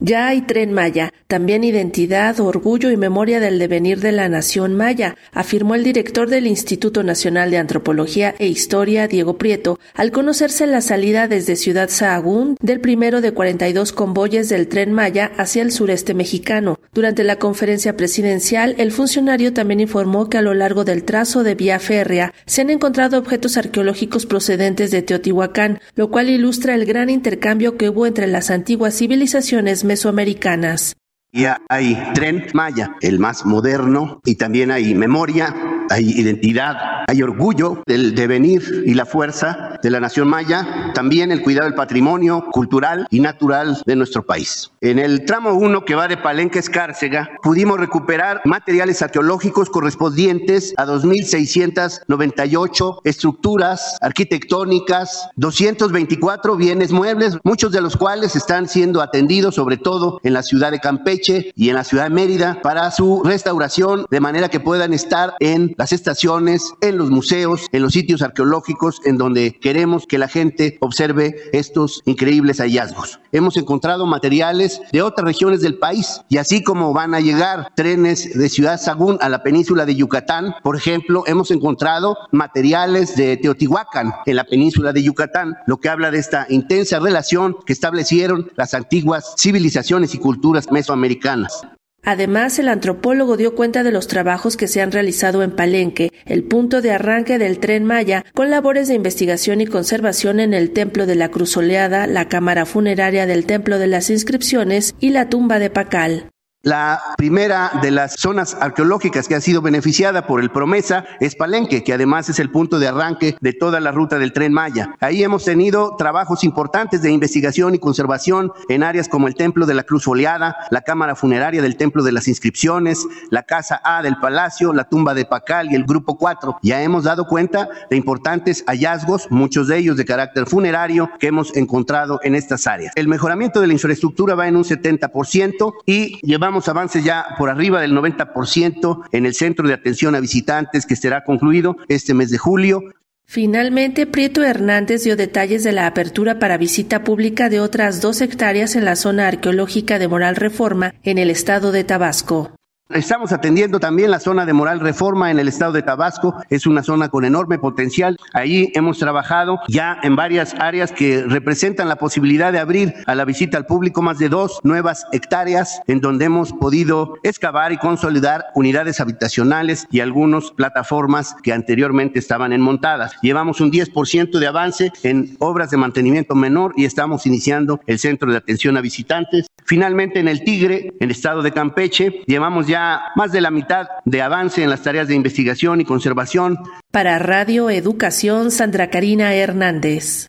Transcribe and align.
Ya 0.00 0.28
hay 0.28 0.42
tren 0.42 0.72
Maya, 0.72 1.12
también 1.26 1.64
identidad, 1.64 2.38
orgullo 2.38 2.92
y 2.92 2.96
memoria 2.96 3.40
del 3.40 3.58
devenir 3.58 3.98
de 3.98 4.12
la 4.12 4.28
nación 4.28 4.76
maya, 4.76 5.16
afirmó 5.32 5.74
el 5.74 5.82
director 5.82 6.30
del 6.30 6.46
Instituto 6.46 7.02
Nacional 7.02 7.50
de 7.50 7.58
Antropología 7.58 8.32
e 8.38 8.46
Historia, 8.46 9.08
Diego 9.08 9.38
Prieto, 9.38 9.80
al 9.94 10.12
conocerse 10.12 10.68
la 10.68 10.82
salida 10.82 11.26
desde 11.26 11.56
Ciudad 11.56 11.90
Sahagún 11.90 12.56
del 12.60 12.80
primero 12.80 13.20
de 13.20 13.32
42 13.32 13.92
convoyes 13.92 14.48
del 14.48 14.68
tren 14.68 14.92
Maya 14.92 15.32
hacia 15.36 15.62
el 15.62 15.72
sureste 15.72 16.14
mexicano. 16.14 16.78
Durante 16.94 17.24
la 17.24 17.36
conferencia 17.36 17.96
presidencial, 17.96 18.76
el 18.78 18.92
funcionario 18.92 19.52
también 19.52 19.80
informó 19.80 20.30
que 20.30 20.38
a 20.38 20.42
lo 20.42 20.54
largo 20.54 20.84
del 20.84 21.02
trazo 21.02 21.42
de 21.42 21.56
vía 21.56 21.80
férrea 21.80 22.32
se 22.46 22.60
han 22.60 22.70
encontrado 22.70 23.18
objetos 23.18 23.56
arqueológicos 23.56 24.26
procedentes 24.26 24.92
de 24.92 25.02
Teotihuacán, 25.02 25.80
lo 25.96 26.08
cual 26.08 26.30
ilustra 26.30 26.76
el 26.76 26.86
gran 26.86 27.10
intercambio 27.10 27.76
que 27.76 27.88
hubo 27.88 28.06
entre 28.06 28.28
las 28.28 28.50
antiguas 28.50 28.94
civilizaciones 28.96 29.87
mesoamericanas. 29.88 30.94
Ya 31.32 31.60
hay 31.68 31.94
tren 32.14 32.46
Maya, 32.54 32.96
el 33.02 33.18
más 33.18 33.44
moderno, 33.44 34.20
y 34.24 34.36
también 34.36 34.70
hay 34.70 34.94
memoria, 34.94 35.54
hay 35.90 36.10
identidad, 36.10 36.76
hay 37.06 37.22
orgullo 37.22 37.82
del 37.86 38.14
devenir 38.14 38.84
y 38.86 38.94
la 38.94 39.04
fuerza 39.04 39.78
de 39.82 39.90
la 39.90 40.00
nación 40.00 40.28
maya, 40.28 40.87
también 40.98 41.30
el 41.30 41.42
cuidado 41.42 41.66
del 41.66 41.76
patrimonio 41.76 42.44
cultural 42.50 43.06
y 43.08 43.20
natural 43.20 43.80
de 43.86 43.94
nuestro 43.94 44.26
país. 44.26 44.72
En 44.80 44.98
el 44.98 45.24
tramo 45.24 45.52
1 45.52 45.84
que 45.84 45.94
va 45.94 46.08
de 46.08 46.16
Palenque 46.16 46.58
a 46.58 46.60
Escárcega, 46.60 47.30
pudimos 47.40 47.78
recuperar 47.78 48.40
materiales 48.44 49.00
arqueológicos 49.00 49.70
correspondientes 49.70 50.74
a 50.76 50.86
2.698 50.86 53.00
estructuras 53.04 53.96
arquitectónicas, 54.00 55.28
224 55.36 56.56
bienes 56.56 56.90
muebles, 56.90 57.38
muchos 57.44 57.70
de 57.70 57.80
los 57.80 57.96
cuales 57.96 58.34
están 58.34 58.66
siendo 58.66 59.00
atendidos 59.00 59.54
sobre 59.54 59.76
todo 59.76 60.18
en 60.24 60.32
la 60.32 60.42
ciudad 60.42 60.72
de 60.72 60.80
Campeche 60.80 61.52
y 61.54 61.68
en 61.68 61.76
la 61.76 61.84
ciudad 61.84 62.08
de 62.08 62.10
Mérida 62.10 62.58
para 62.60 62.90
su 62.90 63.22
restauración 63.24 64.04
de 64.10 64.18
manera 64.18 64.48
que 64.48 64.58
puedan 64.58 64.92
estar 64.92 65.36
en 65.38 65.76
las 65.78 65.92
estaciones, 65.92 66.74
en 66.80 66.98
los 66.98 67.10
museos, 67.10 67.68
en 67.70 67.82
los 67.82 67.92
sitios 67.92 68.20
arqueológicos 68.20 69.00
en 69.04 69.16
donde 69.16 69.56
queremos 69.60 70.08
que 70.08 70.18
la 70.18 70.26
gente 70.26 70.76
observe 70.88 71.36
estos 71.52 72.02
increíbles 72.06 72.58
hallazgos. 72.58 73.20
Hemos 73.30 73.56
encontrado 73.56 74.06
materiales 74.06 74.80
de 74.90 75.02
otras 75.02 75.26
regiones 75.26 75.60
del 75.60 75.78
país 75.78 76.22
y 76.28 76.38
así 76.38 76.64
como 76.64 76.92
van 76.92 77.14
a 77.14 77.20
llegar 77.20 77.70
trenes 77.76 78.36
de 78.36 78.48
Ciudad 78.48 78.80
Sagún 78.80 79.18
a 79.20 79.28
la 79.28 79.42
península 79.42 79.84
de 79.84 79.94
Yucatán, 79.94 80.54
por 80.62 80.76
ejemplo, 80.76 81.24
hemos 81.26 81.50
encontrado 81.50 82.16
materiales 82.32 83.14
de 83.16 83.36
Teotihuacán 83.36 84.14
en 84.26 84.36
la 84.36 84.44
península 84.44 84.92
de 84.92 85.02
Yucatán, 85.02 85.56
lo 85.66 85.76
que 85.76 85.88
habla 85.88 86.10
de 86.10 86.18
esta 86.18 86.46
intensa 86.48 86.98
relación 86.98 87.56
que 87.66 87.72
establecieron 87.72 88.50
las 88.56 88.74
antiguas 88.74 89.34
civilizaciones 89.38 90.14
y 90.14 90.18
culturas 90.18 90.72
mesoamericanas. 90.72 91.62
Además, 92.02 92.58
el 92.58 92.68
antropólogo 92.68 93.36
dio 93.36 93.54
cuenta 93.54 93.82
de 93.82 93.92
los 93.92 94.06
trabajos 94.06 94.56
que 94.56 94.68
se 94.68 94.80
han 94.80 94.92
realizado 94.92 95.42
en 95.42 95.50
Palenque, 95.50 96.10
el 96.24 96.44
punto 96.44 96.80
de 96.80 96.92
arranque 96.92 97.38
del 97.38 97.58
tren 97.58 97.84
Maya, 97.84 98.24
con 98.34 98.50
labores 98.50 98.88
de 98.88 98.94
investigación 98.94 99.60
y 99.60 99.66
conservación 99.66 100.40
en 100.40 100.54
el 100.54 100.70
Templo 100.70 101.06
de 101.06 101.16
la 101.16 101.30
Cruz 101.30 101.56
Oleada, 101.56 102.06
la 102.06 102.28
Cámara 102.28 102.64
Funeraria 102.64 103.26
del 103.26 103.44
Templo 103.44 103.78
de 103.78 103.88
las 103.88 104.10
Inscripciones 104.10 104.94
y 105.00 105.10
la 105.10 105.28
tumba 105.28 105.58
de 105.58 105.70
Pacal. 105.70 106.30
La 106.64 107.00
primera 107.16 107.70
de 107.82 107.92
las 107.92 108.14
zonas 108.14 108.56
arqueológicas 108.60 109.28
que 109.28 109.36
ha 109.36 109.40
sido 109.40 109.62
beneficiada 109.62 110.26
por 110.26 110.40
el 110.40 110.50
Promesa 110.50 111.04
es 111.20 111.36
Palenque, 111.36 111.84
que 111.84 111.92
además 111.92 112.28
es 112.30 112.40
el 112.40 112.50
punto 112.50 112.80
de 112.80 112.88
arranque 112.88 113.36
de 113.40 113.52
toda 113.52 113.78
la 113.78 113.92
ruta 113.92 114.18
del 114.18 114.32
tren 114.32 114.52
Maya. 114.52 114.96
Ahí 114.98 115.22
hemos 115.22 115.44
tenido 115.44 115.94
trabajos 115.96 116.42
importantes 116.42 117.00
de 117.00 117.12
investigación 117.12 117.76
y 117.76 117.78
conservación 117.78 118.50
en 118.68 118.82
áreas 118.82 119.08
como 119.08 119.28
el 119.28 119.36
Templo 119.36 119.66
de 119.66 119.74
la 119.74 119.84
Cruz 119.84 120.02
Foliada, 120.02 120.56
la 120.72 120.80
Cámara 120.80 121.14
Funeraria 121.14 121.62
del 121.62 121.76
Templo 121.76 122.02
de 122.02 122.10
las 122.10 122.26
Inscripciones, 122.26 123.06
la 123.30 123.44
Casa 123.44 123.80
A 123.84 124.02
del 124.02 124.16
Palacio, 124.16 124.72
la 124.72 124.88
tumba 124.88 125.14
de 125.14 125.26
Pacal 125.26 125.70
y 125.70 125.76
el 125.76 125.84
Grupo 125.84 126.18
4. 126.18 126.58
Ya 126.62 126.82
hemos 126.82 127.04
dado 127.04 127.28
cuenta 127.28 127.68
de 127.88 127.96
importantes 127.96 128.64
hallazgos, 128.66 129.28
muchos 129.30 129.68
de 129.68 129.78
ellos 129.78 129.96
de 129.96 130.04
carácter 130.04 130.46
funerario, 130.48 131.08
que 131.20 131.28
hemos 131.28 131.54
encontrado 131.56 132.18
en 132.24 132.34
estas 132.34 132.66
áreas. 132.66 132.92
El 132.96 133.06
mejoramiento 133.06 133.60
de 133.60 133.68
la 133.68 133.74
infraestructura 133.74 134.34
va 134.34 134.48
en 134.48 134.56
un 134.56 134.64
70% 134.64 135.72
y 135.86 136.18
llevamos 136.26 136.47
Vamos 136.48 136.66
avances 136.66 137.04
ya 137.04 137.34
por 137.36 137.50
arriba 137.50 137.82
del 137.82 137.92
90% 137.92 139.02
en 139.12 139.26
el 139.26 139.34
centro 139.34 139.68
de 139.68 139.74
atención 139.74 140.14
a 140.14 140.20
visitantes 140.20 140.86
que 140.86 140.96
será 140.96 141.22
concluido 141.22 141.76
este 141.88 142.14
mes 142.14 142.30
de 142.30 142.38
julio. 142.38 142.84
Finalmente, 143.26 144.06
Prieto 144.06 144.42
Hernández 144.42 145.04
dio 145.04 145.14
detalles 145.14 145.62
de 145.62 145.72
la 145.72 145.86
apertura 145.86 146.38
para 146.38 146.56
visita 146.56 147.04
pública 147.04 147.50
de 147.50 147.60
otras 147.60 148.00
dos 148.00 148.22
hectáreas 148.22 148.76
en 148.76 148.86
la 148.86 148.96
zona 148.96 149.28
arqueológica 149.28 149.98
de 149.98 150.08
Moral 150.08 150.36
Reforma 150.36 150.94
en 151.02 151.18
el 151.18 151.28
estado 151.28 151.70
de 151.70 151.84
Tabasco. 151.84 152.57
Estamos 152.90 153.32
atendiendo 153.32 153.80
también 153.80 154.10
la 154.10 154.18
zona 154.18 154.46
de 154.46 154.54
Moral 154.54 154.80
Reforma 154.80 155.30
en 155.30 155.38
el 155.38 155.46
estado 155.46 155.72
de 155.72 155.82
Tabasco. 155.82 156.34
Es 156.48 156.66
una 156.66 156.82
zona 156.82 157.10
con 157.10 157.26
enorme 157.26 157.58
potencial. 157.58 158.16
Ahí 158.32 158.72
hemos 158.74 158.98
trabajado 158.98 159.60
ya 159.68 159.98
en 160.02 160.16
varias 160.16 160.54
áreas 160.54 160.90
que 160.90 161.22
representan 161.26 161.90
la 161.90 161.96
posibilidad 161.96 162.50
de 162.50 162.60
abrir 162.60 162.94
a 163.04 163.14
la 163.14 163.26
visita 163.26 163.58
al 163.58 163.66
público 163.66 164.00
más 164.00 164.18
de 164.18 164.30
dos 164.30 164.60
nuevas 164.62 165.04
hectáreas 165.12 165.82
en 165.86 166.00
donde 166.00 166.24
hemos 166.24 166.54
podido 166.54 167.16
excavar 167.24 167.72
y 167.72 167.76
consolidar 167.76 168.46
unidades 168.54 169.00
habitacionales 169.00 169.86
y 169.90 170.00
algunas 170.00 170.50
plataformas 170.52 171.36
que 171.42 171.52
anteriormente 171.52 172.18
estaban 172.18 172.54
enmontadas. 172.54 173.12
Llevamos 173.20 173.60
un 173.60 173.70
10% 173.70 174.38
de 174.38 174.46
avance 174.46 174.92
en 175.02 175.36
obras 175.40 175.70
de 175.70 175.76
mantenimiento 175.76 176.34
menor 176.34 176.72
y 176.74 176.86
estamos 176.86 177.26
iniciando 177.26 177.82
el 177.86 177.98
centro 177.98 178.30
de 178.30 178.38
atención 178.38 178.78
a 178.78 178.80
visitantes. 178.80 179.46
Finalmente, 179.66 180.20
en 180.20 180.28
el 180.28 180.42
Tigre, 180.42 180.94
en 180.98 181.04
el 181.04 181.10
estado 181.10 181.42
de 181.42 181.52
Campeche, 181.52 182.22
llevamos 182.26 182.66
más 183.14 183.32
de 183.32 183.40
la 183.40 183.50
mitad 183.50 183.86
de 184.04 184.22
avance 184.22 184.62
en 184.62 184.70
las 184.70 184.82
tareas 184.82 185.08
de 185.08 185.14
investigación 185.14 185.80
y 185.80 185.84
conservación. 185.84 186.58
Para 186.90 187.18
Radio 187.18 187.70
Educación, 187.70 188.50
Sandra 188.50 188.90
Karina 188.90 189.34
Hernández. 189.34 190.26